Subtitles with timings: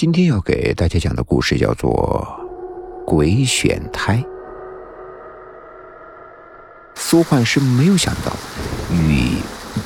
[0.00, 2.26] 今天要给大家讲的故事叫做
[3.04, 4.16] 《鬼选胎》。
[6.94, 8.34] 苏焕师没有想到
[8.90, 9.34] 雨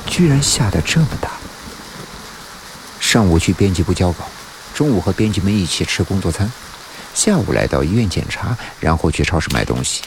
[0.07, 1.31] 居然下得这么大。
[2.97, 4.23] 上午去编辑部交稿，
[4.73, 6.49] 中午和编辑们一起吃工作餐，
[7.13, 10.01] 下午来到医院检查，然后去超市买东西，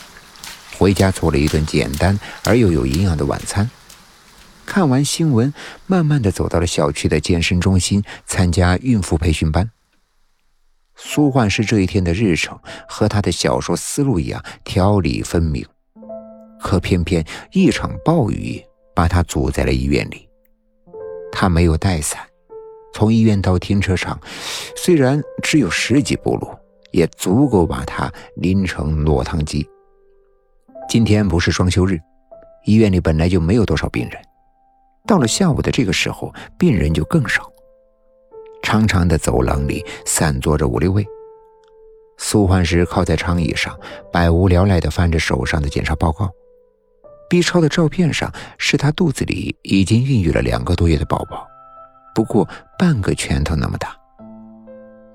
[0.79, 3.71] 回家做了一顿简单而又有营养的晚餐。
[4.65, 5.53] 看完新闻，
[5.87, 9.71] 慢慢的走到了小区的健身中心参加孕妇培训班。
[11.01, 15.65] 苏焕师这一天的日程和他的小说思路一样条理分明，
[16.61, 18.61] 可偏偏一场暴雨
[18.97, 20.29] 把他阻在了医院里。
[21.31, 22.21] 他没有带伞，
[22.93, 24.19] 从医院到停车场，
[24.77, 26.49] 虽然只有十几步路，
[26.91, 29.65] 也足够把他淋成落汤鸡。
[30.89, 31.97] 今天不是双休日，
[32.65, 34.21] 医院里本来就没有多少病人，
[35.07, 37.48] 到了下午的这个时候，病人就更少。
[38.69, 41.03] 长长的走廊里散坐着五六位。
[42.19, 43.75] 苏焕石靠在长椅上，
[44.13, 46.31] 百无聊赖地翻着手上的检查报告。
[47.31, 51.47] B 超的照片上是他肚子里已经孕育了两个多月的宝宝，
[52.15, 52.47] 不过
[52.79, 53.97] 半个拳头那么大。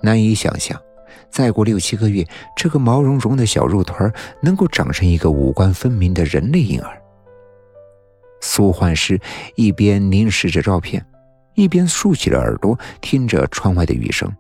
[0.02, 0.82] 难以想象，
[1.30, 2.26] 再过六七个月，
[2.58, 7.00] 这个毛茸茸的小肉团能够长成一个五官分明的人类婴儿。
[8.42, 9.22] 苏焕师
[9.54, 11.06] 一边凝视着照片。
[11.56, 14.32] 一边竖起了耳朵，听着窗外的雨声，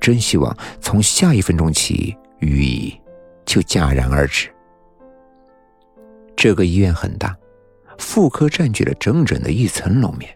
[0.00, 2.92] 真希望从下一分钟起，雨
[3.44, 4.48] 就戛然而止。
[6.36, 7.36] 这个医院很大，
[7.98, 10.30] 妇科占据了整整的一层楼面，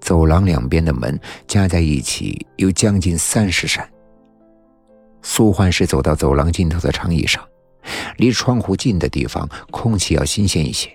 [0.00, 3.88] 走廊两边的门加在一起有将近三十扇。
[5.22, 7.42] 苏焕是走到走廊尽头的长椅上，
[8.16, 10.90] 离窗户近的地方空气要新鲜一些。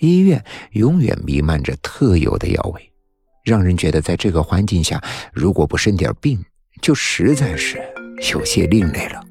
[0.00, 2.92] 医院永远弥漫着特有的药味。
[3.44, 6.44] 让人觉得，在这个环境下，如果不生点病，
[6.82, 7.80] 就实在是
[8.32, 9.24] 有些另类了。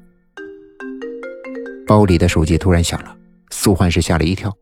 [1.86, 3.16] 包里的手机突然响了，
[3.50, 4.56] 苏焕是吓了一跳。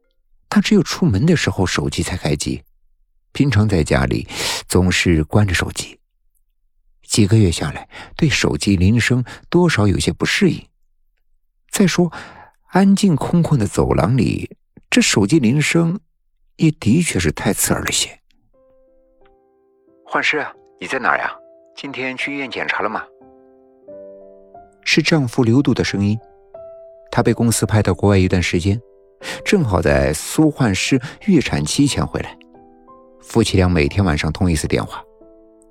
[0.49, 2.63] 他只有出门的时候手机才开机，
[3.33, 4.27] 平常在家里
[4.69, 5.99] 总是关着手机。
[7.03, 10.65] 几个月下来，对手机铃声多少有些不适应。
[11.71, 12.13] 再说，
[12.69, 14.57] 安静空旷的走廊里，
[14.89, 16.01] 这手机铃声
[16.57, 18.21] 也的确是太刺耳了些。
[20.09, 20.47] 幻师，
[20.79, 21.33] 你在哪儿呀？
[21.75, 23.03] 今天去医院检查了吗？
[24.85, 26.17] 是丈夫刘度的声音。
[27.11, 28.81] 他被公司派到国外一段时间，
[29.45, 32.39] 正好在苏幻师预产期前回来。
[33.21, 35.03] 夫妻俩每天晚上通一次电话。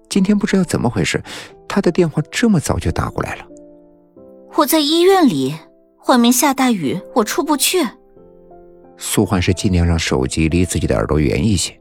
[0.09, 1.23] 今天不知道怎么回事，
[1.65, 3.45] 他的电话这么早就打过来了。
[4.55, 5.55] 我在医院里，
[6.07, 7.87] 外面下大雨，我出不去。
[8.97, 11.79] 苏焕是尽量让手机离自己的耳朵远一些。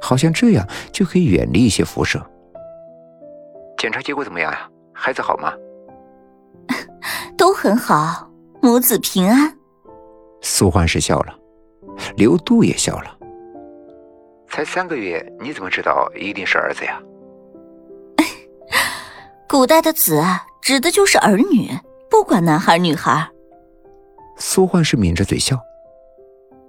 [0.00, 2.24] 好像这样就可以远离一些辐射。
[3.78, 4.68] 检查结果怎么样呀？
[4.92, 5.52] 孩子好吗？
[7.36, 8.30] 都很好，
[8.62, 9.54] 母子平安。
[10.40, 11.34] 苏焕是笑了，
[12.16, 13.16] 刘度也笑了。
[14.48, 16.98] 才三个月，你怎么知道一定是儿子呀？
[19.46, 21.70] 古代的子啊指的就是儿女，
[22.10, 23.28] 不管男孩女孩。
[24.38, 25.58] 苏焕是抿着嘴笑。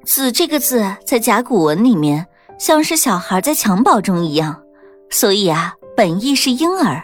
[0.04, 2.28] 子这个字在甲骨文里面。
[2.58, 4.62] 像是小孩在襁褓中一样，
[5.10, 7.04] 所以啊，本意是婴儿。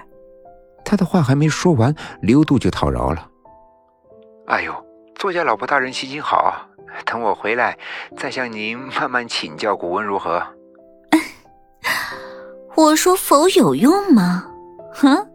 [0.84, 3.30] 他的话还没说完，刘度就讨饶了
[4.48, 4.74] ：“哎呦，
[5.16, 6.54] 作家老婆大人心情好，
[7.06, 7.78] 等我回来
[8.18, 10.42] 再向您慢慢请教古文如何？”
[12.76, 14.46] 我说否有用吗？
[14.94, 15.26] 哼！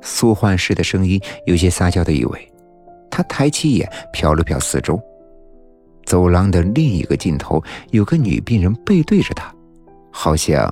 [0.00, 2.52] 苏焕师的声音有些撒娇的意味，
[3.10, 4.98] 他抬起眼瞟了瞟四周。
[6.08, 9.54] 走廊的另一个尽头，有个女病人背对着他，
[10.10, 10.66] 好像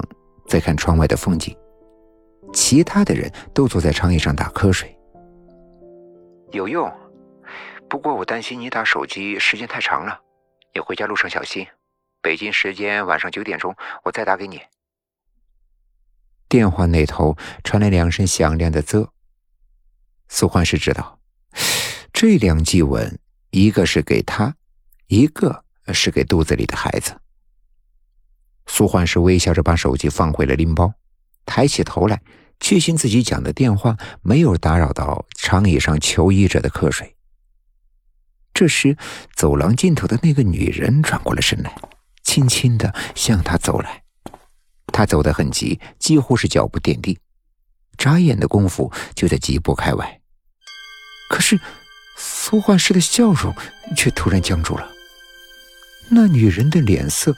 [0.49, 1.55] 在看窗外的风景。
[2.55, 4.97] 其他的人都坐在长椅上打瞌睡。
[6.53, 6.91] 有用，
[7.87, 10.19] 不过我担心你打手机时间太长了，
[10.73, 11.67] 你回家路上小心。
[12.23, 14.59] 北京时间晚上九点钟，我再打给你。
[16.49, 19.07] 电话那头传来两声响亮的“啧”。
[20.29, 21.19] 苏焕是知道，
[22.11, 23.19] 这两记吻，
[23.51, 24.55] 一个是给他。
[25.09, 27.21] 一个是给肚子里的孩子。
[28.67, 30.93] 苏焕是微笑着把手机放回了拎包，
[31.45, 32.21] 抬起头来，
[32.59, 37.15] 确信自己讲的电话没有打扰到长椅上求医者的瞌睡。
[38.53, 38.97] 这时，
[39.35, 41.77] 走廊尽头的那个女人转过了身来，
[42.25, 44.03] 轻轻的向他走来。
[44.87, 47.19] 他走得很急，几乎是脚步点地，
[47.99, 50.21] 眨眼的功夫就在几步开外。
[51.29, 51.61] 可是，
[52.17, 53.55] 苏焕师的笑容
[53.95, 54.96] 却突然僵住了。
[56.09, 57.37] 那女人的脸色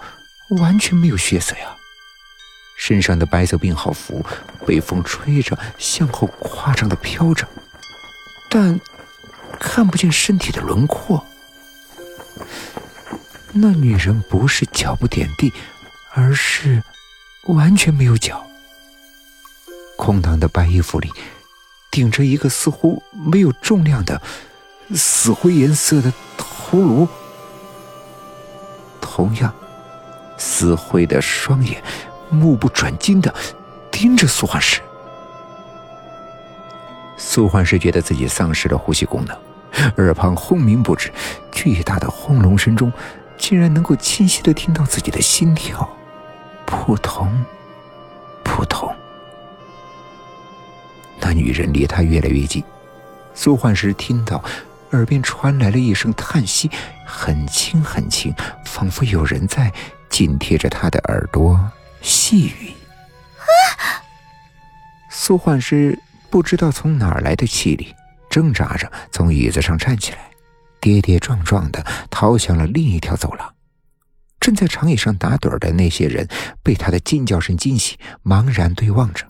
[0.48, 1.76] 完全没有血色呀，
[2.76, 4.24] 身上的白色病号服
[4.66, 7.48] 被风吹着向后夸张的飘着，
[8.50, 8.78] 但
[9.58, 11.24] 看不见身体的轮廓。
[13.52, 15.52] 那女人不是脚不点地，
[16.12, 16.82] 而是
[17.46, 18.46] 完全没有脚。
[19.96, 21.10] 空荡的白衣服里，
[21.90, 24.20] 顶着一个似乎没有重量的
[24.94, 27.08] 死灰颜色的头颅。
[29.18, 29.52] 同样，
[30.36, 31.82] 死灰的双眼。
[32.30, 33.34] 目不转睛的
[33.90, 34.80] 盯着苏焕石，
[37.16, 39.36] 苏焕石觉得自己丧失了呼吸功能，
[39.96, 41.10] 耳旁轰鸣不止，
[41.50, 42.92] 巨大的轰隆声中，
[43.36, 45.88] 竟然能够清晰的听到自己的心跳，
[46.64, 47.44] 扑通，
[48.44, 48.88] 扑通。
[51.18, 52.62] 那女人离他越来越近，
[53.34, 54.44] 苏焕石听到
[54.92, 56.70] 耳边传来了一声叹息，
[57.06, 59.72] 很轻很轻，仿佛有人在
[60.08, 61.70] 紧贴着他的耳朵。
[62.00, 62.72] 细语。
[65.10, 65.98] 苏焕师
[66.30, 67.94] 不知道从哪儿来的气力，
[68.30, 70.30] 挣扎着从椅子上站起来，
[70.80, 73.54] 跌跌撞撞的逃向了另一条走廊。
[74.40, 76.26] 正在长椅上打盹的那些人
[76.62, 79.26] 被他的惊叫声惊醒，茫然对望着。